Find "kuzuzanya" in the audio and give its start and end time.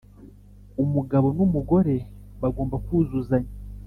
2.85-3.51